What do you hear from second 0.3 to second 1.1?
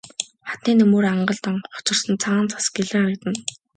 Хадны нөмөр